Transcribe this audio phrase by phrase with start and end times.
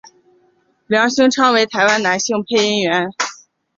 [0.87, 3.11] 梁兴昌为台湾男性配音员。